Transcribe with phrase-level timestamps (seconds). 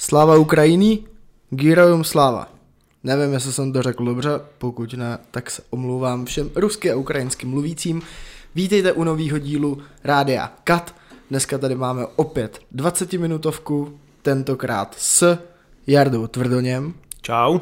[0.00, 0.98] Sláva Ukrajiny,
[1.50, 2.48] Gírojum sláva.
[3.04, 7.46] Nevím, jestli jsem to řekl dobře, pokud ne, tak se omlouvám všem rusky a ukrajinsky
[7.46, 8.02] mluvícím.
[8.54, 10.94] Vítejte u nového dílu Rádia Kat.
[11.30, 15.38] Dneska tady máme opět 20 minutovku, tentokrát s
[15.86, 16.94] Jardou Tvrdoněm.
[17.22, 17.58] Čau.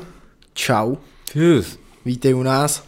[0.52, 0.96] Čau.
[1.32, 1.79] Čus.
[2.05, 2.84] Vítej u nás.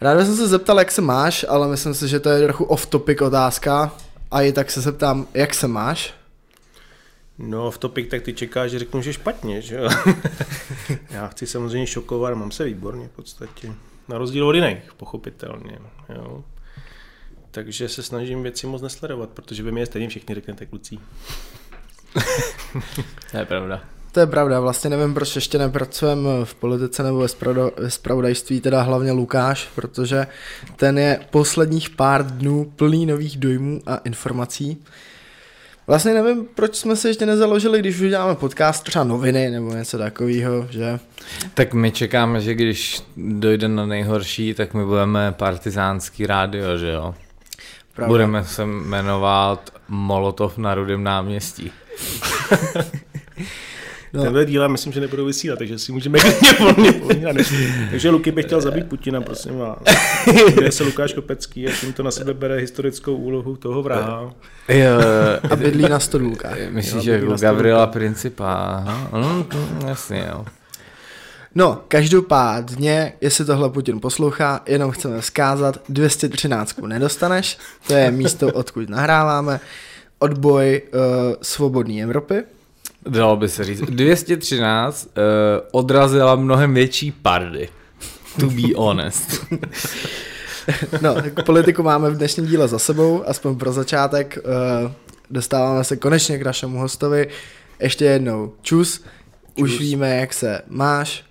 [0.00, 3.22] Rád jsem se zeptal, jak se máš, ale myslím si, že to je trochu off-topic
[3.22, 3.92] otázka.
[4.30, 6.23] A i tak se zeptám, jak se máš?
[7.38, 9.88] No v topik tak ty čekáš, že řeknu, že špatně, že jo?
[11.10, 13.72] Já chci samozřejmě šokovat, mám se výborně v podstatě.
[14.08, 15.78] Na rozdíl od jiných, pochopitelně,
[16.14, 16.44] jo.
[17.50, 20.98] Takže se snažím věci moc nesledovat, protože vy mi je stejně všichni řeknete kluci.
[23.30, 23.84] to je pravda.
[24.12, 28.60] To je pravda, vlastně nevím, proč ještě nepracujeme v politice nebo ve, spravo, ve spravodajství,
[28.60, 30.26] teda hlavně Lukáš, protože
[30.76, 34.82] ten je posledních pár dnů plný nových dojmů a informací.
[35.86, 39.98] Vlastně nevím, proč jsme se ještě nezaložili, když už děláme podcast, třeba noviny nebo něco
[39.98, 40.98] takového, že?
[41.54, 47.14] Tak my čekáme, že když dojde na nejhorší, tak my budeme partizánský rádio, že jo?
[47.94, 48.08] Pravda.
[48.08, 51.72] Budeme se jmenovat Molotov na Rudém náměstí.
[54.14, 54.22] No.
[54.22, 56.18] Tenhle díl myslím, že nebudou vysílat, takže si můžeme
[56.56, 57.36] klidně povídat.
[57.90, 59.78] Takže Luky bych chtěl zabít Putina, prosím vás.
[60.54, 64.34] Kde se Lukáš Kopecký a tím to na sebe bere historickou úlohu toho vraha.
[64.68, 64.90] Jo,
[65.50, 66.58] a bydlí na stodůlkách.
[66.70, 68.84] Myslíš, že u Gabriela Principa?
[69.12, 69.46] No,
[69.86, 70.44] jasně, jo.
[71.54, 78.88] No, každopádně, jestli tohle Putin poslouchá, jenom chceme vzkázat, 213 nedostaneš, to je místo, odkud
[78.88, 79.60] nahráváme,
[80.18, 81.00] odboj uh,
[81.42, 82.42] svobodné Evropy,
[83.08, 83.80] Dalo by se říct.
[83.80, 87.68] 213 uh, eh, odrazila mnohem větší pardy.
[88.40, 89.46] To be honest.
[91.00, 94.38] no, politiku máme v dnešním díle za sebou, aspoň pro začátek.
[94.84, 94.92] Uh,
[95.30, 97.28] dostáváme se konečně k našemu hostovi.
[97.80, 98.94] Ještě jednou čus.
[98.94, 99.04] čus.
[99.62, 101.24] Už víme, jak se máš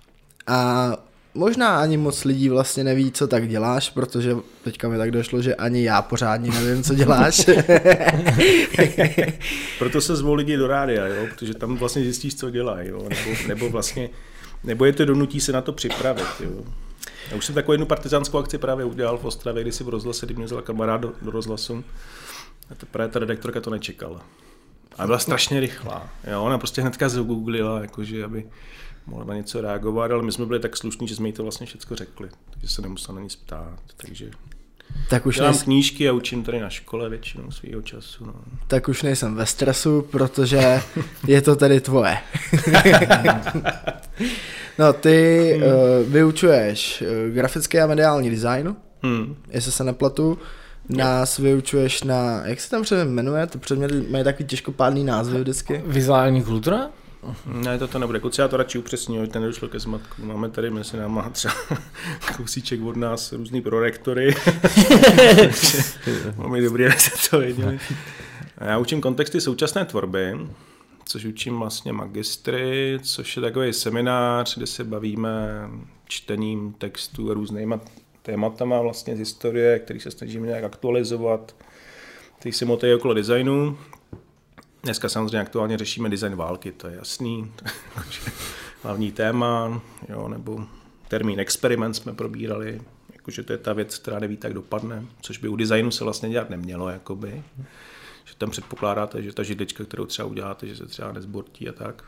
[0.46, 0.92] a
[1.34, 5.54] možná ani moc lidí vlastně neví, co tak děláš, protože teďka mi tak došlo, že
[5.54, 7.40] ani já pořádně nevím, co děláš.
[9.78, 11.26] Proto se zvou lidi do rádia, jo?
[11.30, 13.08] protože tam vlastně zjistíš, co dělají, jo?
[13.08, 14.10] Nebo, nebo vlastně,
[14.64, 16.26] nebo je to donutí se na to připravit.
[16.40, 16.64] Jo?
[17.30, 20.26] Já už jsem takovou jednu partizánskou akci právě udělal v Ostravě, když si v rozhlase,
[20.26, 21.84] kdy mě vzal kamarád do, do rozhlasu.
[22.70, 24.20] A to právě ta redaktorka to nečekala.
[24.98, 26.08] A byla strašně rychlá.
[26.30, 26.42] Jo?
[26.42, 28.46] Ona prostě hnedka zagooglila, jakože aby
[29.06, 31.66] mohla na něco reagovat, ale my jsme byli tak slušní, že jsme jí to vlastně
[31.66, 34.30] všechno řekli, takže se nemusela na nic ptát, takže
[35.08, 35.64] tak už Dělám nejsem...
[35.64, 38.26] knížky a učím tady na škole většinou svého času.
[38.26, 38.34] No.
[38.68, 40.80] Tak už nejsem ve stresu, protože
[41.26, 42.18] je to tady tvoje.
[44.78, 45.62] no, ty hmm.
[45.62, 49.36] uh, vyučuješ uh, grafický a mediální design, hmm.
[49.50, 50.38] jestli se nepletu.
[50.88, 53.46] Nás vyučuješ na, jak se tam předmět jmenuje?
[53.46, 55.82] To předmět mají takový těžkopádný názvy vždycky.
[55.86, 56.90] Vizuální kultura?
[57.46, 58.20] Ne, to to nebude.
[58.20, 60.24] Kluci, já to radši upřesním, aby to nedošlo ke zmatku.
[60.24, 61.54] Máme tady mezi náma třeba
[62.36, 64.30] kousíček od nás různý prorektory.
[66.36, 67.78] Máme dobrý, jak se to věděli.
[68.60, 70.38] Já učím kontexty současné tvorby,
[71.04, 75.30] což učím vlastně magistry, což je takový seminář, kde se bavíme
[76.08, 77.80] čtením textů a různýma
[78.22, 81.56] tématama vlastně z historie, který se snažíme nějak aktualizovat,
[82.38, 83.78] který se motají okolo designu.
[84.84, 87.52] Dneska samozřejmě aktuálně řešíme design války, to je jasný.
[88.82, 90.66] Hlavní téma, jo, nebo
[91.08, 92.80] termín experiment jsme probírali,
[93.12, 96.30] jakože to je ta věc, která neví, tak dopadne, což by u designu se vlastně
[96.30, 97.42] dělat nemělo, jakoby.
[98.24, 102.04] Že tam předpokládáte, že ta židlička, kterou třeba uděláte, že se třeba nezbortí a tak.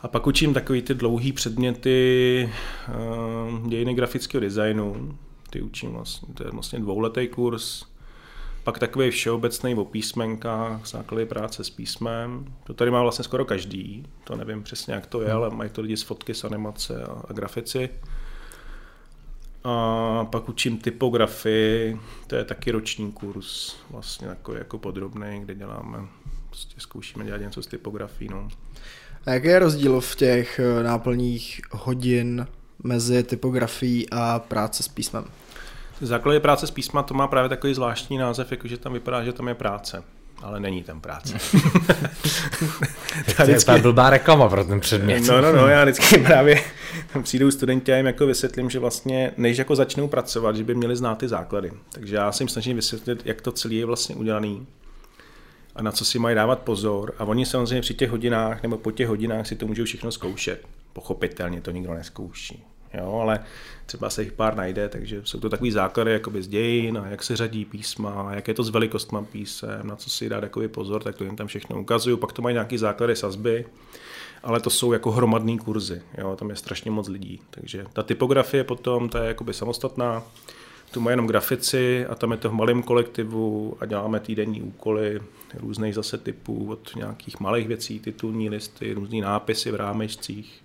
[0.00, 2.50] A pak učím takový ty dlouhý předměty
[2.88, 5.18] uh, dějiny grafického designu.
[5.50, 7.91] Ty učím vlastně, to je vlastně dvouletý kurz,
[8.64, 12.54] pak takový všeobecný o písmenkách, základy práce s písmem.
[12.64, 14.06] To tady má vlastně skoro každý.
[14.24, 17.22] To nevím přesně, jak to je, ale mají to lidi z fotky, z animace a,
[17.28, 17.90] a grafici.
[19.64, 25.98] A pak učím typografii, to je taky roční kurz, vlastně jako, jako podrobný, kde děláme,
[26.48, 28.28] prostě zkoušíme dělat něco s typografií.
[28.28, 28.48] No.
[29.26, 32.46] A jaký je rozdíl v těch eh, náplních hodin
[32.82, 35.24] mezi typografií a práce s písmem?
[36.02, 39.48] Základě práce s písma to má právě takový zvláštní název, jakože tam vypadá, že tam
[39.48, 40.02] je práce.
[40.42, 41.34] Ale není tam práce.
[43.36, 43.80] to je vždycky...
[43.80, 45.20] blbá reklama pro ten předmět.
[45.20, 46.62] No, no, no, já vždycky právě
[47.12, 50.74] tam přijdou studenti a jim jako vysvětlím, že vlastně než jako začnou pracovat, že by
[50.74, 51.72] měli znát ty základy.
[51.92, 54.66] Takže já si jim snažím vysvětlit, jak to celé je vlastně udělaný
[55.74, 57.14] a na co si mají dávat pozor.
[57.18, 60.66] A oni samozřejmě při těch hodinách nebo po těch hodinách si to můžou všechno zkoušet.
[60.92, 62.64] Pochopitelně to nikdo neskouší.
[62.94, 63.40] Jo, ale
[63.86, 67.22] třeba se jich pár najde, takže jsou to takový základy jakoby z dějin a jak
[67.22, 71.02] se řadí písma, jak je to s velikostma písem, na co si dát takový pozor,
[71.02, 73.64] tak to jim tam všechno ukazuju, pak to mají nějaký základy sazby,
[74.42, 78.64] ale to jsou jako hromadné kurzy, jo, tam je strašně moc lidí, takže ta typografie
[78.64, 80.22] potom, ta je jakoby samostatná,
[80.92, 85.20] tu mají jenom grafici a tam je to v malém kolektivu a děláme týdenní úkoly
[85.54, 90.62] různých zase typů, od nějakých malých věcí, titulní listy, různý nápisy v rámečcích.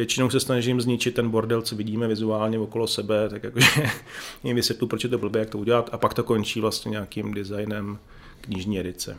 [0.00, 3.90] Většinou se snažím zničit ten bordel, co vidíme vizuálně okolo sebe, tak jakože
[4.44, 7.34] jim vysvětlu, proč je to blbé, jak to udělat a pak to končí vlastně nějakým
[7.34, 7.98] designem
[8.40, 9.18] knižní edice.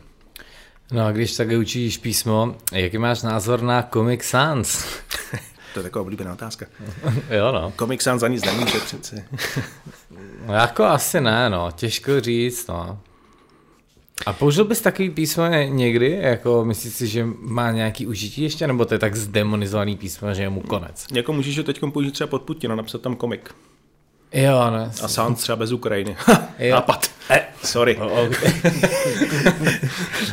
[0.92, 4.84] No a když tak učíš písmo, jaký máš názor na Comic Sans?
[5.74, 6.66] to je taková oblíbená otázka.
[7.30, 7.72] jo no.
[7.78, 9.24] Comic Sans za nic nemůže přece.
[10.46, 13.00] no jako asi ne, no, těžko říct, no.
[14.26, 16.18] A použil bys takový písmo někdy?
[16.22, 20.42] Jako myslíš si, že má nějaký užití ještě, nebo to je tak zdemonizovaný písmo, že
[20.42, 21.06] je mu konec?
[21.12, 23.54] Jako můžeš ho teď použít třeba pod Putina, napsat tam komik.
[24.32, 24.90] Jo, ne.
[25.02, 26.16] A sám třeba bez Ukrajiny.
[26.70, 27.10] Nápad.
[27.30, 27.96] Eh, sorry.
[27.96, 28.52] Oh, okay.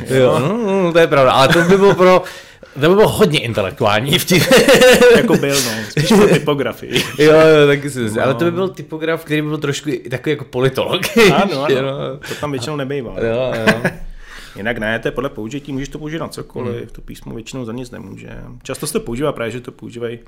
[0.18, 2.24] jo, no, no, to je pravda, ale to by bylo pro
[2.80, 4.44] to by bylo hodně intelektuální vtip.
[5.16, 7.04] jako byl, no, spíš pro typografii.
[7.18, 8.24] jo, jo, taky si no.
[8.24, 11.02] Ale to by byl typograf, který by byl trošku takový jako politolog.
[11.34, 12.18] ano, ano, no.
[12.18, 13.16] to tam většinou nebývá.
[13.18, 13.92] jo, jo.
[14.56, 16.88] Jinak ne, to je podle použití, můžeš to použít na cokoliv, hmm.
[16.92, 18.30] to písmo většinou za nic nemůže.
[18.64, 20.20] Často se to používá právě, že to používají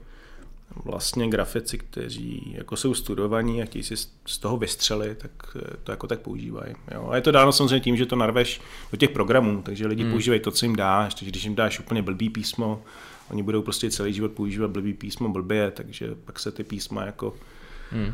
[0.75, 6.07] vlastně grafici, kteří jako jsou studovaní a chtějí si z toho vystřelit, tak to jako
[6.07, 6.75] tak používají.
[6.93, 7.07] Jo.
[7.11, 10.11] A je to dáno samozřejmě tím, že to narveš do těch programů, takže lidi hmm.
[10.11, 12.83] používají to, co jim dáš, takže když jim dáš úplně blbý písmo,
[13.29, 17.33] oni budou prostě celý život používat blbý písmo blbě, takže pak se ty písma jako
[17.91, 18.13] hmm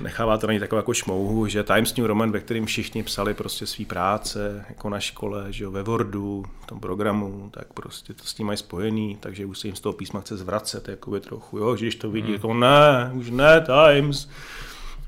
[0.00, 3.34] Nechává to na ní takovou jako šmouhu, že Times New Roman, ve kterým všichni psali
[3.34, 8.12] prostě svý práce, jako na škole, že jo, ve Wordu, v tom programu, tak prostě
[8.12, 11.10] to s tím mají spojený, takže už se jim z toho písma chce zvracet, jako
[11.10, 12.40] by trochu, jo, že když to vidí, hmm.
[12.40, 14.28] to ne, už ne, Times,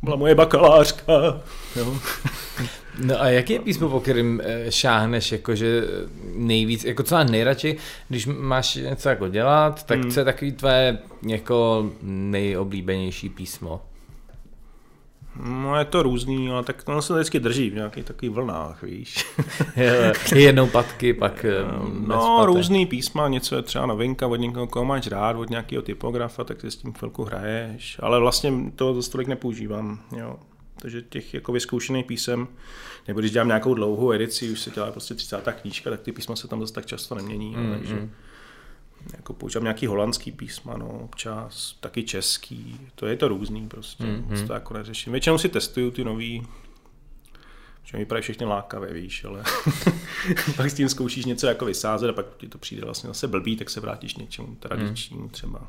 [0.02, 1.12] byla moje bakalářka,
[1.76, 1.98] jo.
[2.98, 5.82] No a jaký je písmo, po kterým eh, šáhneš, jakože
[6.34, 7.76] nejvíc, jako co nejradši,
[8.08, 10.10] když máš něco jako dělat, tak hmm.
[10.10, 13.80] co je takový tvé jako nejoblíbenější písmo?
[15.42, 19.26] No je to různý, ale tak ono se vždycky drží v nějakých takových vlnách, víš.
[20.34, 21.64] Jednou patky, pak eh,
[22.06, 26.44] No, různý písma, něco je třeba novinka od někoho, koho máš rád, od nějakého typografa,
[26.44, 30.36] tak si s tím chvilku hraješ, ale vlastně to zase tolik nepoužívám, jo.
[30.78, 32.48] Takže těch jako vyzkoušených písem,
[33.08, 35.52] nebo když dělám nějakou dlouhou edici, už se dělá prostě 30.
[35.62, 37.78] knížka, tak ty písma se tam zase tak často nemění, mm-hmm.
[37.78, 38.08] takže
[39.16, 44.46] jako používám nějaký holandský písma, no, občas, taky český, to je to různý prostě, mm-hmm.
[44.46, 45.12] to jako neřeším.
[45.12, 46.46] Většinou si testuju ty nový,
[47.84, 49.42] že mi všechny lákavé, víš, ale
[50.56, 53.56] pak s tím zkoušíš něco jako vysázet a pak ti to přijde vlastně zase blbý,
[53.56, 55.68] tak se vrátíš něčemu tradičnímu třeba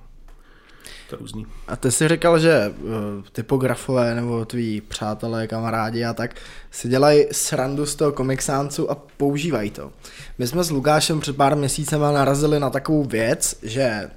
[1.10, 1.46] to různý.
[1.68, 2.90] A ty jsi říkal, že uh,
[3.32, 6.36] typografové nebo tví přátelé, kamarádi a tak
[6.72, 9.92] si dělají srandu z toho komiksáncu a používají to.
[10.38, 14.10] My jsme s Lukášem před pár měsícema narazili na takovou věc, že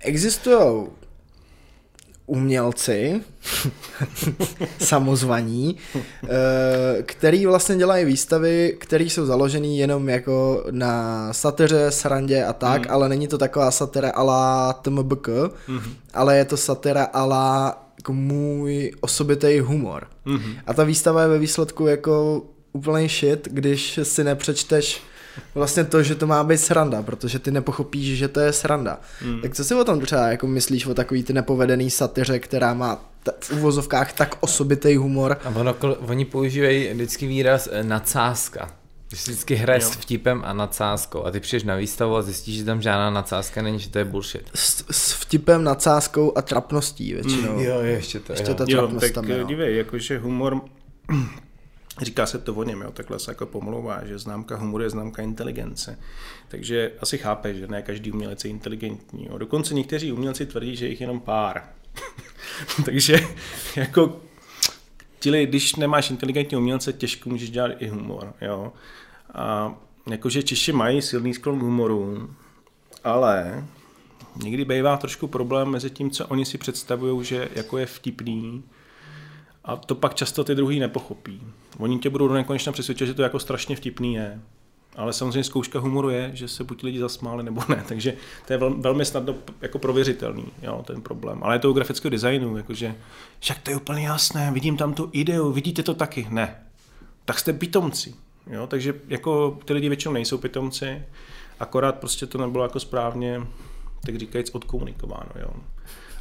[0.00, 0.86] existují
[2.26, 3.20] umělci,
[4.78, 12.52] samozvaní, eh, který vlastně dělají výstavy, které jsou založené jenom jako na satyře, srandě a
[12.52, 12.94] tak, mm.
[12.94, 15.28] ale není to taková satyra ala TMBK,
[15.68, 15.80] mm.
[16.14, 20.06] ale je to satyra ala jako můj osobitý humor.
[20.24, 20.40] Mm.
[20.66, 22.42] A ta výstava je ve výsledku jako
[22.72, 25.02] úplný shit, když si nepřečteš
[25.54, 29.00] vlastně to, že to má být sranda, protože ty nepochopíš, že to je sranda.
[29.20, 29.40] Hmm.
[29.40, 33.04] Tak co si o tom třeba jako myslíš o takový ty nepovedený satyře, která má
[33.22, 35.38] t- v uvozovkách tak osobitý humor?
[35.44, 35.74] A ono,
[36.08, 38.70] oni používají vždycky výraz eh, nadsázka.
[39.08, 42.56] Když si vždycky hraje s vtipem a nadsázkou a ty přijdeš na výstavu a zjistíš,
[42.56, 44.50] že tam žádná nadsázka není, že to je bullshit.
[44.54, 47.52] S, s vtipem, nadsázkou a trapností většinou.
[47.52, 48.32] Mm, jo, ještě to.
[48.32, 48.54] Ještě jo.
[48.54, 49.44] ta trapnost jo, tak tam je, no.
[49.44, 50.60] dívej, jakože humor
[52.02, 55.22] Říká se to o něm, jo, takhle se jako pomlouvá, že známka humoru je známka
[55.22, 55.98] inteligence.
[56.48, 59.26] Takže asi chápe, že ne každý umělec je inteligentní.
[59.26, 59.38] Jo.
[59.38, 61.62] Dokonce někteří umělci tvrdí, že jich jenom pár.
[62.84, 63.20] Takže
[63.76, 64.20] jako
[65.20, 68.34] Čili když nemáš inteligentní umělce, těžko můžeš dělat i humor.
[68.40, 68.72] Jo.
[69.34, 69.74] A
[70.10, 72.30] jakože Češi mají silný sklon k humoru,
[73.04, 73.64] ale
[74.42, 78.62] někdy bývá trošku problém mezi tím, co oni si představují, že jako je vtipný
[79.66, 81.42] a to pak často ty druhý nepochopí.
[81.78, 84.40] Oni tě budou do nekonečna přesvědčit, že to jako strašně vtipný je.
[84.96, 88.58] Ale samozřejmě zkouška humoru je, že se buď lidi zasmáli nebo ne, takže to je
[88.58, 91.38] velmi snadno jako prověřitelný, jo, ten problém.
[91.42, 92.94] Ale je to u grafického designu, jakože,
[93.40, 96.26] však to je úplně jasné, vidím tam tu ideu, vidíte to taky?
[96.30, 96.56] Ne.
[97.24, 98.14] Tak jste pitomci.
[98.50, 101.02] Jo, takže jako ty lidi většinou nejsou pitomci,
[101.60, 103.46] akorát prostě to nebylo jako správně
[104.06, 105.30] tak říkajíc odkomunikováno.
[105.40, 105.50] Jo.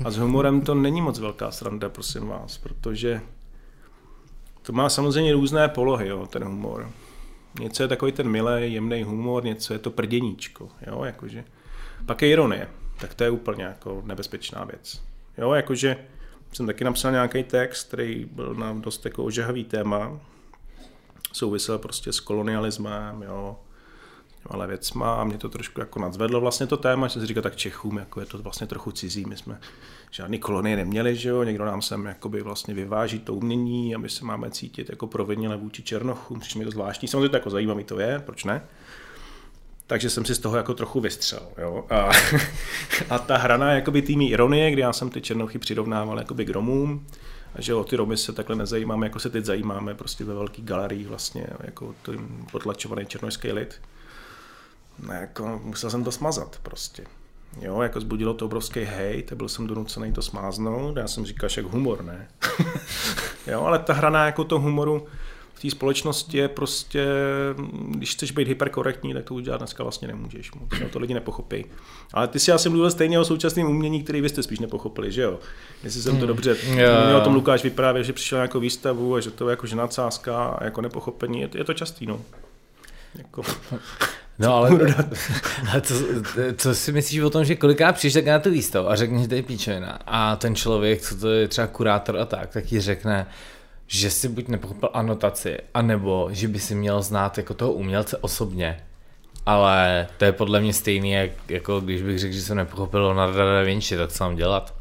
[0.05, 3.21] A s humorem to není moc velká sranda, prosím vás, protože
[4.65, 6.91] to má samozřejmě různé polohy, jo, ten humor.
[7.59, 11.43] Něco je takový ten milý, jemný humor, něco je to prděníčko, jo, jakože.
[12.05, 12.67] Pak je ironie,
[12.99, 15.01] tak to je úplně jako nebezpečná věc.
[15.37, 15.97] Jo, jakože
[16.53, 20.19] jsem taky napsal nějaký text, který byl na dost jako ožehavý téma,
[21.33, 23.57] souvisel prostě s kolonialismem, jo,
[24.47, 27.43] ale věcma a mě to trošku jako nadzvedlo vlastně to téma, že jsem si říkal,
[27.43, 29.59] tak Čechům jako je to vlastně trochu cizí, my jsme
[30.11, 34.09] žádný kolonie neměli, že jo, někdo nám sem jakoby vlastně vyváží to umění a my
[34.09, 37.83] se máme cítit jako provinile vůči Černochům, přišlo mi to zvláštní, samozřejmě to jako zajímavý
[37.83, 38.61] to je, proč ne?
[39.87, 41.41] Takže jsem si z toho jako trochu vystřel.
[41.57, 41.85] Jo?
[41.89, 42.09] A,
[43.09, 47.05] a ta hrana jakoby tými ironie, kdy já jsem ty černochy přirovnával jakoby k Romům,
[47.55, 50.65] a že o ty Romy se takhle nezajímáme, jako se teď zajímáme, prostě ve velkých
[50.65, 53.81] galeriích vlastně, jako ten potlačovaný černožský lid.
[54.99, 57.03] No, jako musel jsem to smazat prostě.
[57.61, 61.61] Jo, jako zbudilo to obrovský hejt, byl jsem donucený to smáznout, já jsem říkal, že
[61.61, 62.27] humor, ne?
[63.47, 65.07] jo, ale ta hrana jako to humoru,
[65.53, 67.05] v té společnosti je prostě,
[67.89, 70.51] když chceš být hyperkorektní, tak to udělat dneska vlastně nemůžeš.
[70.81, 71.65] No, to lidi nepochopí.
[72.13, 75.21] Ale ty si asi mluvil stejně o současném umění, který vy jste spíš nepochopili, že
[75.21, 75.39] jo?
[75.83, 76.27] Jestli jsem to hmm.
[76.27, 77.15] dobře, mm.
[77.17, 79.75] o tom Lukáš vyprávěl, že přišel na nějakou výstavu a že to je jako že
[79.75, 82.21] nadsázka a jako nepochopení, je to, je to častý, no.
[83.15, 83.41] Jako...
[84.39, 84.69] No ale,
[85.71, 85.93] ale co,
[86.57, 89.35] co, si myslíš o tom, že kolikrát přijdeš na tu výstavu a řekneš, že to
[89.35, 93.27] je píčovina a ten člověk, co to je třeba kurátor a tak, tak ti řekne,
[93.87, 98.83] že si buď nepochopil anotaci, anebo že by si měl znát jako toho umělce osobně.
[99.45, 103.61] Ale to je podle mě stejný, jak, jako když bych řekl, že jsem nepochopil da
[103.61, 104.73] Vinci, tak co mám dělat?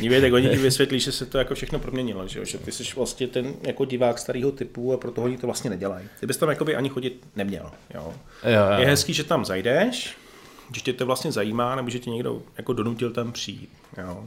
[0.00, 2.84] Nívě, tak oni ti vysvětlí, že se to jako všechno proměnilo, že, že ty jsi
[2.96, 6.08] vlastně ten jako divák starého typu a proto oni to vlastně nedělají.
[6.20, 7.70] Ty bys tam jakoby ani chodit neměl.
[7.94, 8.14] Jo.
[8.44, 8.80] Jo, jo.
[8.80, 10.16] Je hezký, že tam zajdeš,
[10.74, 13.70] že tě to vlastně zajímá, nebo že tě někdo jako donutil tam přijít.
[13.98, 14.24] Jo.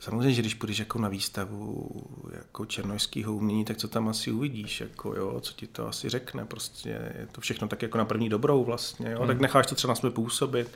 [0.00, 1.90] Samozřejmě, že když půjdeš jako na výstavu
[2.32, 6.44] jako černožského umění, tak co tam asi uvidíš, jako jo, co ti to asi řekne,
[6.44, 9.26] prostě je to všechno tak jako na první dobrou vlastně, jo, hmm.
[9.26, 10.68] tak necháš to třeba na sebe působit.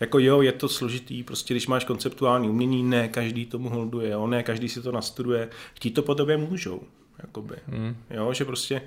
[0.00, 4.26] Jako jo, je to složitý, prostě když máš konceptuální umění, ne každý tomu holduje, jo,
[4.26, 6.82] ne každý si to nastuduje, chtít to po tobě můžou,
[7.18, 7.96] jakoby, hmm.
[8.10, 8.82] jo, že prostě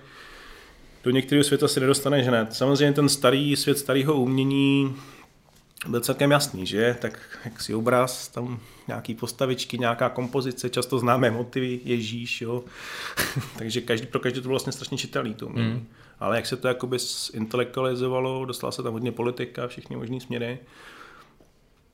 [1.03, 2.53] do některého světa se nedostaneš hned.
[2.53, 4.95] Samozřejmě ten starý svět starého umění
[5.87, 6.97] byl celkem jasný, že?
[7.01, 12.63] Tak jak si obraz, tam nějaký postavičky, nějaká kompozice, často známé motivy, Ježíš, jo.
[13.57, 15.87] Takže každý, pro každý to bylo vlastně strašně čitelný to mm.
[16.19, 16.97] Ale jak se to jakoby
[17.33, 20.59] intelektualizovalo, dostala se tam hodně politika, všechny možné směry,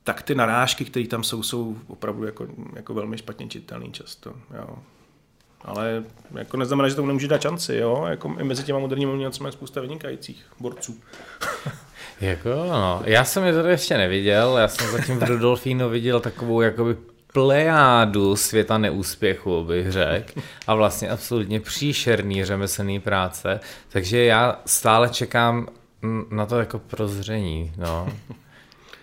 [0.04, 4.34] tak ty narážky, které tam jsou, jsou opravdu jako, jako velmi špatně čitelné často.
[4.54, 4.78] Jo.
[5.66, 6.02] Ale
[6.34, 8.06] jako neznamená, že tomu nemůže dát šanci, jo?
[8.08, 10.98] Jako i mezi těma moderními umělci je spousta vynikajících borců.
[12.20, 13.02] Jako, no.
[13.04, 16.96] Já jsem je tady ještě neviděl, já jsem zatím v Rudolfínu viděl takovou jakoby
[17.32, 25.68] plejádu světa neúspěchu, bych řekl, a vlastně absolutně příšerný řemeslný práce, takže já stále čekám
[26.30, 28.08] na to jako prozření, no.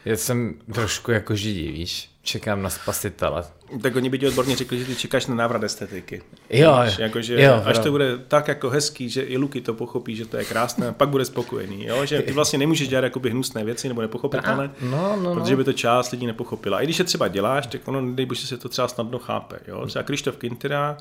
[0.05, 3.43] Já jsem trošku jako židí, víš, čekám na spasitele.
[3.81, 6.21] Tak oni by ti odborně řekli, že ty čekáš na návrat estetiky.
[6.49, 10.15] Jo, jako, že jo, až to bude tak jako hezký, že i Luky to pochopí,
[10.15, 11.85] že to je krásné, pak bude spokojený.
[11.85, 12.05] Jo?
[12.05, 15.33] Že ty vlastně nemůžeš dělat jakoby hnusné věci nebo nepochopitelné, no, no, no.
[15.33, 16.81] protože by to část lidí nepochopila.
[16.81, 19.59] I když je třeba děláš, tak ono, nedej bože, se to třeba snadno chápe.
[19.67, 19.87] Jo?
[19.87, 20.97] Třeba Krištof Kintera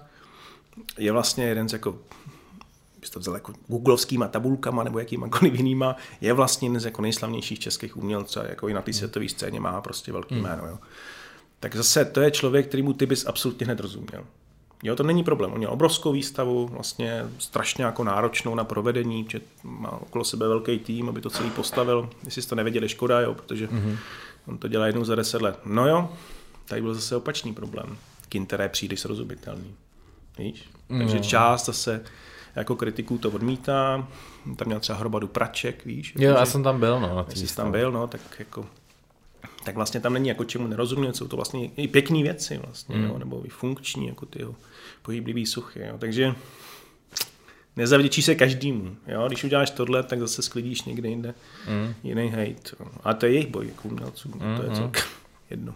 [0.99, 1.99] je vlastně jeden z jako
[3.03, 7.59] bys to vzal jako googlovskýma tabulkama nebo jakýmakoliv jinýma, je vlastně jeden z jako nejslavnějších
[7.59, 8.99] českých umělců, jako i na té hmm.
[8.99, 10.45] světové scéně má prostě velký hmm.
[10.45, 10.67] jméno.
[10.67, 10.79] Jo
[11.63, 14.25] tak zase to je člověk, který mu ty bys absolutně hned rozuměl.
[14.83, 15.53] Jo, to není problém.
[15.53, 20.79] On měl obrovskou výstavu, vlastně strašně jako náročnou na provedení, že má okolo sebe velký
[20.79, 22.11] tým, aby to celý postavil.
[22.25, 23.97] Jestli jste to nevěděli, škoda, jo, protože mm-hmm.
[24.47, 25.59] on to dělá jednou za deset let.
[25.67, 26.13] No jo,
[26.65, 27.97] tady byl zase opačný problém.
[28.29, 29.75] Kinter je příliš srozumitelný.
[30.39, 30.65] Víš?
[30.99, 32.05] Takže část zase
[32.57, 34.09] jako kritiků to odmítá.
[34.57, 36.15] Tam měl třeba hromadu praček, víš?
[36.19, 37.27] Jo, já jsem tam byl, no.
[37.31, 38.67] Jestli tam byl, no, tak jako
[39.65, 43.05] tak vlastně tam není jako čemu nerozumět, jsou to vlastně i pěkné věci vlastně, mm.
[43.05, 44.47] jo, nebo i funkční, jako ty
[45.03, 45.99] pohyblivý suchy, jo.
[45.99, 46.35] takže
[47.77, 51.35] nezavděčí se každému, jo, když uděláš tohle, tak zase sklidíš někde jinde
[51.69, 51.95] mm.
[52.03, 52.87] jiný hate, jo.
[53.05, 54.75] a to je jejich boj jako umělců, no, to je mm.
[54.75, 55.05] celkem
[55.51, 55.75] jedno.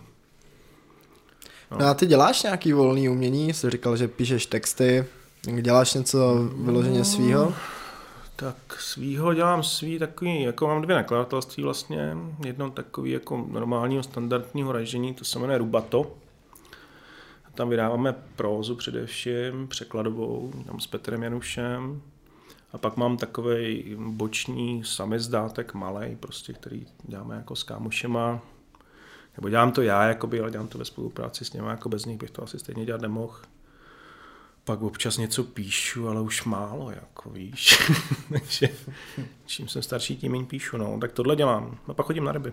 [1.71, 1.79] No.
[1.79, 5.05] no a ty děláš nějaký volný umění, jsi říkal, že píšeš texty,
[5.53, 7.55] děláš něco vyloženě svýho?
[8.37, 12.17] Tak svýho dělám svý takový, jako mám dvě nakladatelství vlastně.
[12.45, 16.15] Jedno takový jako normálního standardního ražení, to se jmenuje Rubato.
[17.55, 22.03] Tam vydáváme prózu především, překladovou, tam s Petrem Janušem.
[22.73, 28.41] A pak mám takový boční samizdátek malý, prostě, který děláme jako s kámošema.
[29.37, 32.19] Nebo dělám to já, jakoby, ale dělám to ve spolupráci s nimi, jako bez nich
[32.19, 33.35] bych to asi stejně dělat nemohl.
[34.67, 37.79] Pak občas něco píšu, ale už málo, jako víš.
[38.29, 38.69] Takže
[39.47, 40.99] čím jsem starší, tím méně píšu, no.
[41.01, 41.79] Tak tohle dělám.
[41.89, 42.53] A pak chodím na ryby.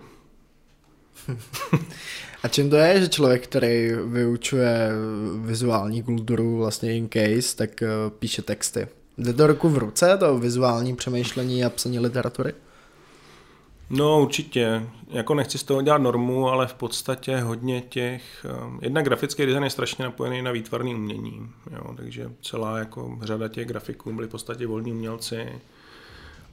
[2.42, 4.90] A čím to je, že člověk, který vyučuje
[5.44, 8.88] vizuální kulturu vlastně in case, tak eh, píše texty?
[9.18, 12.52] Jde to ruku v ruce, to vizuální přemýšlení a psaní literatury?
[13.90, 19.02] No určitě, jako nechci z toho dělat normu, ale v podstatě hodně těch, eh, jedna
[19.02, 24.12] grafický design je strašně napojený na výtvarný umění, jo, takže celá jako řada těch grafiků
[24.12, 25.60] byli v podstatě volní umělci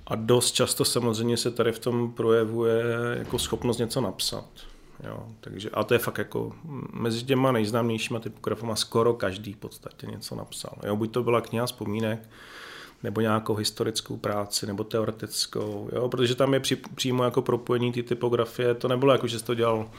[0.08, 2.84] a dost často samozřejmě se tady v tom projevuje
[3.18, 4.46] jako schopnost něco napsat.
[5.08, 6.52] Jo, takže, a to je fakt jako
[6.94, 10.74] mezi těma nejznámějšíma typografama skoro každý v podstatě něco napsal.
[10.86, 12.30] Jo, buď to byla kniha vzpomínek,
[13.03, 16.10] nebo nějakou historickou práci, nebo teoretickou, jo?
[16.10, 19.55] protože tam je při, přímo jako propojení ty typografie, to nebylo jako, že jsi to
[19.55, 19.89] dělal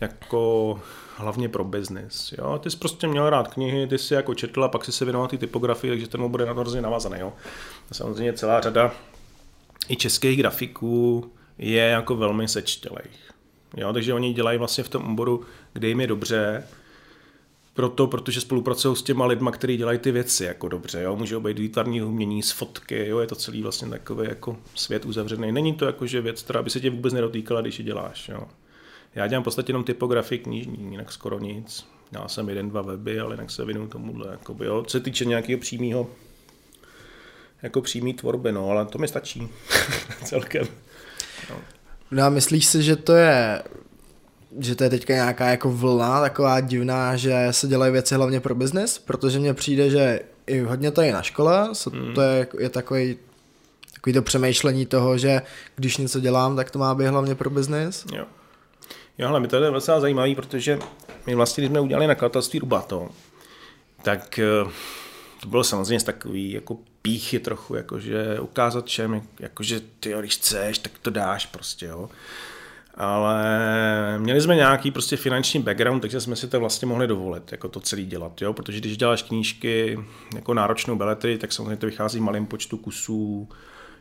[0.00, 0.80] jako
[1.16, 2.34] hlavně pro biznis.
[2.38, 2.58] Jo?
[2.58, 5.28] Ty jsi prostě měl rád knihy, ty jsi jako četl a pak si se věnoval
[5.28, 7.20] ty typografii, takže ten bude hrozně navazaný.
[7.20, 7.32] Jo?
[7.90, 8.92] A samozřejmě celá řada
[9.88, 13.32] i českých grafiků je jako velmi sečtělejch.
[13.76, 13.92] Jo?
[13.92, 16.64] Takže oni dělají vlastně v tom oboru, kde jim je dobře,
[17.80, 21.16] proto, protože spolupracují s těma lidma, kteří dělají ty věci jako dobře, jo?
[21.16, 23.18] můžou být výtvarní umění z fotky, jo?
[23.18, 25.52] je to celý vlastně takový jako svět uzavřený.
[25.52, 28.28] Není to jako, že věc, která by se tě vůbec nedotýkala, když ji děláš.
[28.28, 28.48] Jo?
[29.14, 31.86] Já dělám v podstatě jenom typografii knižní, jinak skoro nic.
[32.10, 34.28] Dělal jsem jeden, dva weby, ale jinak se věnuju tomuhle.
[34.30, 34.84] Jakoby, jo?
[34.86, 36.10] Co se týče nějakého přímého
[37.62, 39.48] jako přímý tvorby, no, ale to mi stačí
[40.24, 40.66] celkem.
[41.50, 41.56] No.
[42.10, 43.62] no a myslíš si, že to je
[44.58, 48.54] že to je teďka nějaká jako vlna taková divná, že se dělají věci hlavně pro
[48.54, 52.14] biznis, protože mně přijde, že i hodně to je na škole, hmm.
[52.14, 53.16] to je, je takový
[53.94, 55.42] takový to přemýšlení toho, že
[55.76, 58.06] když něco dělám, tak to má být hlavně pro biznis.
[58.14, 58.24] Jo.
[59.18, 60.78] Jo, ale mi to je docela zajímavý, protože
[61.26, 63.08] my vlastně, když jsme udělali nakladatelství Rubato,
[64.02, 64.70] tak eh,
[65.40, 70.92] to bylo samozřejmě takový jako píchy trochu, jakože ukázat všem, jakože ty, když chceš, tak
[71.02, 72.08] to dáš prostě, jo
[73.00, 77.68] ale měli jsme nějaký prostě finanční background, takže jsme si to vlastně mohli dovolit, jako
[77.68, 78.52] to celý dělat, jo?
[78.52, 79.98] protože když děláš knížky
[80.34, 83.48] jako náročnou beletry, tak samozřejmě to vychází malým počtu kusů,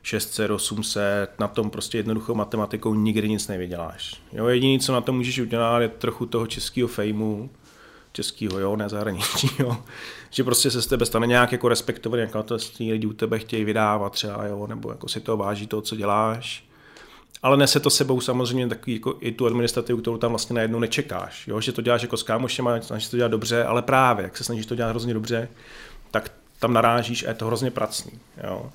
[0.02, 4.22] 600, 800, na tom prostě jednoduchou matematikou nikdy nic nevyděláš.
[4.34, 7.50] Jo, jediné, co na tom můžeš udělat, je trochu toho českého fejmu,
[8.12, 9.84] českého, jo, ne zahraničního,
[10.30, 14.14] že prostě se z tebe stane nějak jako respektovaný nakladatelství, lidi u tebe chtějí vydávat
[14.14, 16.69] třeba, jo, nebo jako si to váží to, co děláš
[17.44, 21.48] ale nese to sebou samozřejmě takový jako i tu administrativu, kterou tam vlastně najednou nečekáš.
[21.48, 21.62] Jo?
[21.62, 24.66] Že to děláš jako s kámošema, snažíš to dělat dobře, ale právě, jak se snažíš
[24.66, 25.50] to dělat hrozně dobře,
[26.12, 28.12] tak tam narážíš a je to hrozně pracný.
[28.44, 28.72] Jo?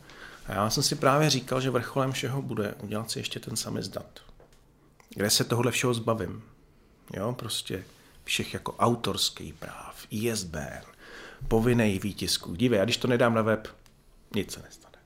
[0.46, 4.20] A já jsem si právě říkal, že vrcholem všeho bude udělat si ještě ten samizdat.
[5.14, 6.42] Kde se tohle všeho zbavím.
[7.16, 7.85] Jo, prostě
[8.24, 10.85] všech jako autorský práv, ISBN,
[11.48, 12.55] povinný výtisku.
[12.55, 13.68] Dívej, a když to nedám na web,
[14.35, 14.98] nic se nestane.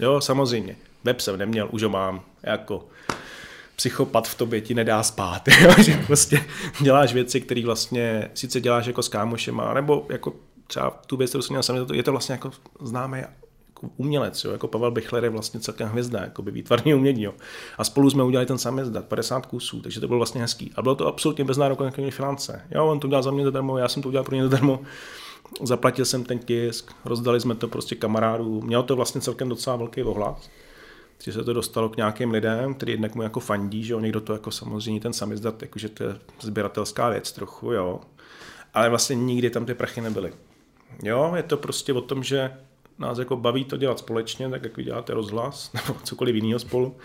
[0.00, 2.88] jo, samozřejmě web jsem neměl, už ho mám, jako
[3.76, 5.70] psychopat v tobě ti nedá spát, jo?
[5.82, 6.44] že prostě
[6.80, 10.32] děláš věci, které vlastně sice děláš jako s kámošema, nebo jako
[10.66, 13.32] třeba tu věc, kterou jsem měl sami, je to vlastně jako známý jako
[13.96, 14.52] umělec, jo?
[14.52, 17.22] jako Pavel Bichler je vlastně celkem hvězda, jako by výtvarný umění.
[17.22, 17.34] Jo?
[17.78, 20.72] A spolu jsme udělali ten samý zdat, 50 kusů, takže to bylo vlastně hezký.
[20.76, 22.62] A bylo to absolutně bez nároku na finance.
[22.70, 24.80] Jo, on to udělal za mě zadarmo, já jsem to udělal pro ně zadarmo.
[25.62, 28.62] Zaplatil jsem ten tisk, rozdali jsme to prostě kamarádů.
[28.62, 30.50] Mělo to vlastně celkem docela velký ohlas
[31.22, 34.20] že se to dostalo k nějakým lidem, který jednak mu jako fandí, že on někdo
[34.20, 38.00] to jako samozřejmě ten samizdat, jakože to je sběratelská věc trochu, jo.
[38.74, 40.32] Ale vlastně nikdy tam ty prachy nebyly.
[41.02, 42.52] Jo, je to prostě o tom, že
[42.98, 46.96] nás jako baví to dělat společně, tak jak vy děláte rozhlas, nebo cokoliv jiného spolu.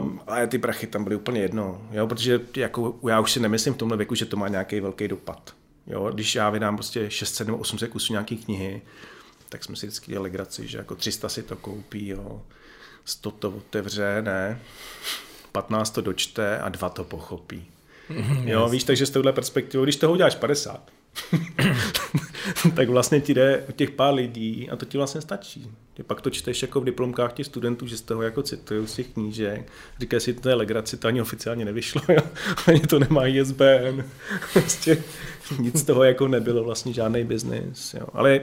[0.00, 3.74] Um, ale ty prachy tam byly úplně jedno, jo, protože jako, já už si nemyslím
[3.74, 5.54] v tomhle věku, že to má nějaký velký dopad.
[5.86, 8.82] Jo, když já vydám prostě 600 nebo 800 kusů nějaké knihy,
[9.48, 12.42] tak jsme si vždycky dělali graci, že jako 300 si to koupí, jo.
[13.08, 14.60] 100 to otevře, ne,
[15.52, 17.66] 15 to dočte a dva to pochopí.
[18.44, 20.90] Jo, víš, takže z tohle perspektivou, když toho uděláš 50,
[22.76, 25.70] tak vlastně ti jde těch pár lidí a to ti vlastně stačí.
[25.94, 28.94] Ty pak to čteš jako v diplomkách těch studentů, že z toho jako citují z
[28.94, 32.22] těch knížek, říkají si, to je legraci, to ani oficiálně nevyšlo, jo?
[32.66, 34.02] ani to nemá ISBN,
[34.52, 35.02] prostě
[35.58, 38.06] nic z toho jako nebylo vlastně žádný biznis, jo?
[38.12, 38.40] ale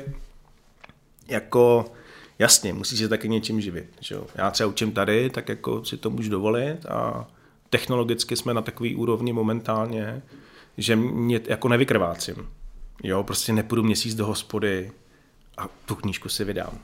[1.28, 1.86] jako
[2.40, 3.90] jasně, musíš se taky něčím živit.
[4.00, 4.28] Že jo?
[4.36, 7.28] Já třeba učím tady, tak jako si to můžu dovolit a
[7.70, 10.22] technologicky jsme na takový úrovni momentálně,
[10.78, 12.50] že mě jako nevykrvácím.
[13.04, 14.92] Jo, prostě nepůjdu měsíc do hospody
[15.58, 16.80] a tu knížku si vydám.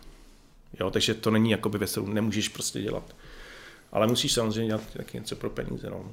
[0.79, 3.15] Jo, takže to není jakoby věc, kterou nemůžeš prostě dělat.
[3.91, 5.89] Ale musíš samozřejmě dělat taky něco pro peníze.
[5.89, 6.05] No.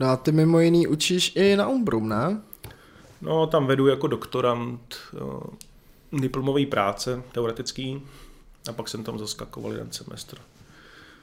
[0.00, 2.40] no a ty mimo jiný učíš i na Umbrum, ne?
[3.20, 4.96] No, tam vedu jako doktorant
[6.12, 8.02] diplomový práce, teoretický,
[8.68, 10.38] a pak jsem tam zaskakoval jeden semestr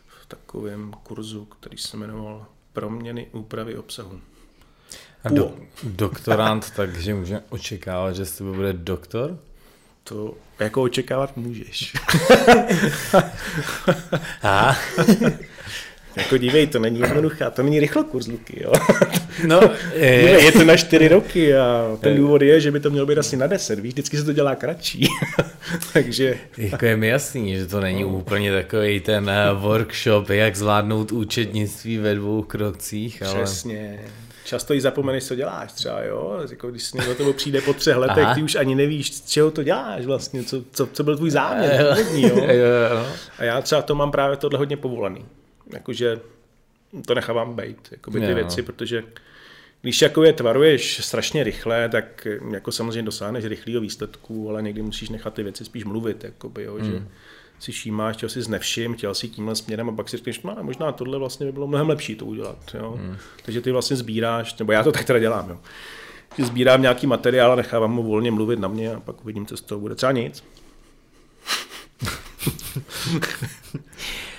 [0.08, 4.22] v takovém kurzu, který se jmenoval Proměny úpravy obsahu.
[5.24, 9.40] A do, doktorant, takže můžeme očekávat, že z tebe bude doktor?
[10.04, 11.94] To jako očekávat můžeš.
[14.44, 14.72] A?
[16.16, 18.72] Jako dívej, to není jednoduchá, to není rychlo kurz Luky, jo.
[19.48, 19.62] No,
[19.94, 23.06] je, dívej, je to na čtyři roky a ten důvod je, že by to mělo
[23.06, 25.08] být asi na deset, víš, vždycky se to dělá kratší.
[25.94, 26.38] Takže...
[26.58, 28.08] Jako je mi jasný, že to není no.
[28.08, 33.44] úplně takový ten eh, workshop, jak zvládnout účetnictví ve dvou krocích, ale...
[33.44, 34.00] Přesně.
[34.46, 36.40] Často i zapomeneš, co děláš třeba, jo?
[36.50, 38.36] Jako když někdo tebou přijde po třech letech, Aha.
[38.36, 41.98] ty už ani nevíš, z čeho to děláš vlastně, co, co, co byl tvůj záměr,
[42.14, 42.30] jo.
[42.36, 42.46] jo?
[42.54, 43.06] jo.
[43.38, 45.26] A já třeba to mám právě tohle hodně povolený
[45.74, 46.20] jakože
[47.06, 49.04] to nechávám být, jakoby ty věci, protože
[49.82, 55.10] když jako je tvaruješ strašně rychle, tak jako samozřejmě dosáhneš rychlého výsledku, ale někdy musíš
[55.10, 56.86] nechat ty věci spíš mluvit, jakoby, jo, mm.
[56.86, 57.04] že
[57.60, 60.92] si všímáš, čeho si znevším, chtěl si tímhle směrem a pak si řekneš, no, možná
[60.92, 62.58] tohle vlastně by bylo mnohem lepší to udělat.
[62.74, 63.00] Jo?
[63.02, 63.18] Mm.
[63.46, 65.60] Takže ty vlastně sbíráš, nebo já to tak teda dělám, jo.
[66.38, 69.58] že sbírám nějaký materiál a nechávám mu volně mluvit na mě a pak uvidím, co
[69.58, 69.96] z toho bude.
[69.96, 70.44] Třeba nic.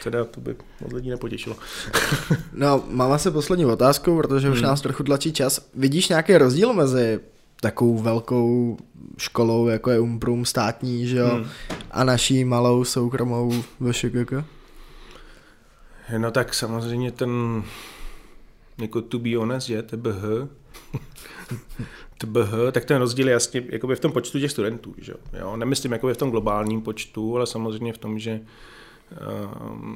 [0.02, 1.56] teda to by moc lidí nepotěšilo.
[2.52, 4.66] no, mám asi poslední otázku, protože už hmm.
[4.66, 5.68] nás trochu tlačí čas.
[5.74, 7.20] Vidíš nějaký rozdíl mezi
[7.60, 8.78] takovou velkou
[9.18, 11.46] školou, jako je Umprum státní, že jo, hmm.
[11.90, 14.32] a naší malou soukromou VŠKK?
[16.18, 17.62] No tak samozřejmě ten,
[18.78, 20.48] jako to be honest, je TBH,
[22.18, 24.94] TBH, tak ten rozdíl je jasně jakoby v tom počtu těch studentů.
[24.98, 25.14] Že?
[25.40, 25.56] Jo?
[25.56, 28.40] Nemyslím jakoby v tom globálním počtu, ale samozřejmě v tom, že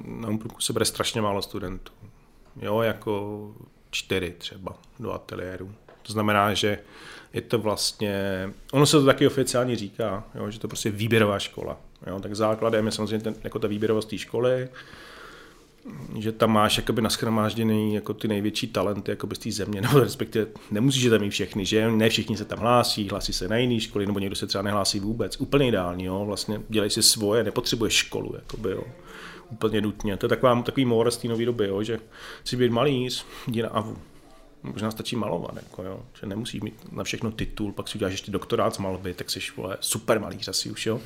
[0.05, 1.93] na Umpluku se bere strašně málo studentů.
[2.61, 3.55] Jo, jako
[3.91, 5.75] čtyři třeba do ateliéru.
[6.03, 6.79] To znamená, že
[7.33, 11.77] je to vlastně, ono se to taky oficiálně říká, jo, že to prostě výběrová škola.
[12.07, 14.69] Jo, tak základem je samozřejmě ten, jako ta výběrovost té školy,
[16.19, 20.47] že tam máš jakoby naschromážděný jako ty největší talenty jakoby z té země, nebo respektive
[20.71, 23.81] nemusíš je tam mít všechny, že ne všichni se tam hlásí, hlásí se na jiné
[23.81, 25.41] školy, nebo někdo se třeba nehlásí vůbec.
[25.41, 28.85] Úplně ideální, jo, vlastně dělej si svoje, nepotřebuješ školu, jakoby, jo
[29.51, 30.17] úplně nutně.
[30.17, 31.99] To je taková, takový mór z té nové doby, jo, že
[32.45, 33.97] si být malíř, jdi na AVU.
[34.65, 36.01] Možná stačí malovat, jako, jo.
[36.21, 39.41] že nemusíš mít na všechno titul, pak si uděláš ještě doktorát z malby, tak jsi
[39.57, 41.01] vole, super malíř asi už, jo.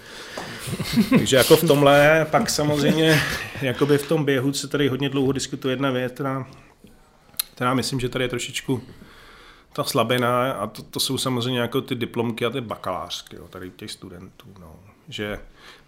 [1.10, 3.20] Takže jako v tomhle, pak samozřejmě,
[3.62, 6.46] jakoby v tom běhu se tady hodně dlouho diskutuje jedna věc, která,
[7.54, 8.82] která myslím, že tady je trošičku
[9.72, 13.70] ta slabina a to, to jsou samozřejmě jako ty diplomky a ty bakalářky, jo, tady
[13.70, 14.76] těch studentů, no.
[15.08, 15.38] že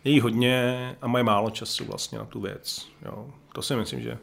[0.05, 2.89] je jí hodně a mají málo času vlastně na tu věc.
[3.05, 3.31] Jo.
[3.53, 4.19] To si myslím, že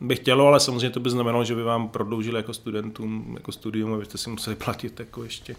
[0.00, 3.94] by chtělo, ale samozřejmě to by znamenalo, že by vám prodloužili jako studentům, jako studium,
[3.94, 5.56] abyste si museli platit jako ještě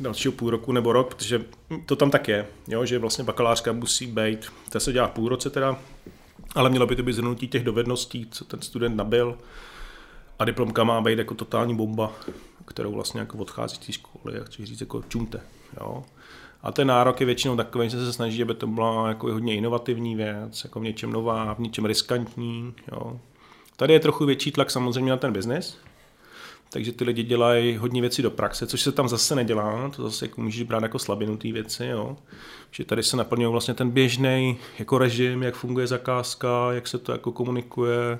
[0.00, 1.44] dalšího půl roku nebo rok, protože
[1.86, 5.50] to tam tak je, jo, že vlastně bakalářka musí být, to se dělá půl roce
[5.50, 5.78] teda,
[6.54, 9.38] ale mělo by to být zhrnutí těch dovedností, co ten student nabil
[10.38, 12.12] a diplomka má být jako totální bomba,
[12.64, 15.40] kterou vlastně jako odchází z té školy, jak chci říct, jako čumte,
[15.80, 16.04] jo.
[16.62, 20.16] A ten nárok je většinou takový, že se snaží, aby to byla jako hodně inovativní
[20.16, 22.74] věc, jako v něčem nová, v něčem riskantní.
[22.92, 23.20] Jo.
[23.76, 25.78] Tady je trochu větší tlak samozřejmě na ten biznis,
[26.70, 30.24] takže ty lidi dělají hodně věcí do praxe, což se tam zase nedělá, to zase
[30.24, 32.16] jako můžeš brát jako slabinu věci, jo.
[32.70, 37.12] Že tady se naplňuje vlastně ten běžný jako režim, jak funguje zakázka, jak se to
[37.12, 38.18] jako komunikuje,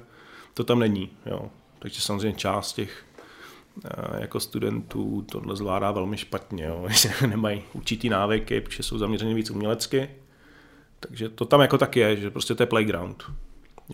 [0.54, 1.50] to tam není, jo.
[1.78, 3.04] Takže samozřejmě část těch
[4.18, 6.88] jako studentů tohle zvládá velmi špatně, jo.
[7.26, 10.10] nemají určitý návyky, protože jsou zaměřeni víc umělecky.
[11.00, 13.24] Takže to tam jako tak je, že prostě to je playground.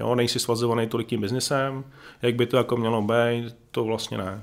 [0.01, 1.85] Jo, nejsi svazovaný tolik tím biznesem,
[2.23, 4.43] jak by to jako mělo být, to vlastně ne.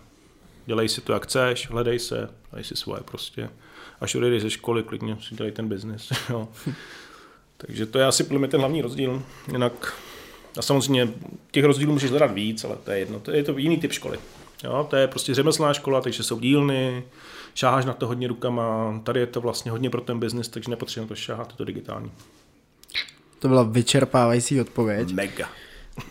[0.65, 3.49] Dělej si to, jak chceš, hledej se, dej si svoje prostě.
[4.01, 6.09] Až odejdeš ze školy, klidně si dělej ten biznis.
[7.57, 9.23] Takže to je asi podle mě ten hlavní rozdíl.
[9.51, 9.93] Jinak
[10.57, 11.09] a samozřejmě
[11.51, 13.19] těch rozdílů můžeš hledat víc, ale to je jedno.
[13.19, 14.19] To je to jiný typ školy.
[14.63, 17.03] Jo, to je prostě řemeslná škola, takže jsou dílny,
[17.53, 21.07] šáháš na to hodně rukama, tady je to vlastně hodně pro ten biznis, takže nepotřebujeme
[21.07, 22.11] to šáhat, je to digitální.
[23.39, 25.13] To byla vyčerpávající odpověď.
[25.13, 25.49] Mega.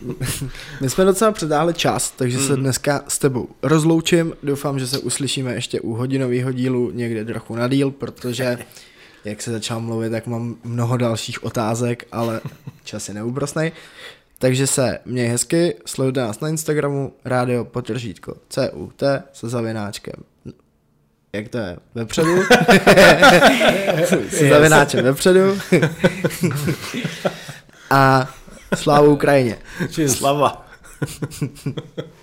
[0.81, 2.47] My jsme docela předáhli čas, takže mm.
[2.47, 4.33] se dneska s tebou rozloučím.
[4.43, 8.57] Doufám, že se uslyšíme ještě u hodinového dílu někde trochu na díl, protože
[9.25, 12.41] jak se začal mluvit, tak mám mnoho dalších otázek, ale
[12.83, 13.71] čas je neúprosnej.
[14.39, 20.28] Takže se měj hezky, sledujte nás na Instagramu, rádio potržítko CUT se zavináčkem
[21.33, 22.43] jak to je, vepředu.
[24.29, 25.59] S zavináčem vepředu.
[27.91, 28.33] a
[28.75, 29.57] slávu Ukrajině.
[30.07, 30.65] Slava.